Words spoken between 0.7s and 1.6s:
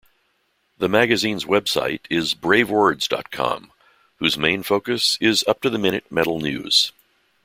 The magazine's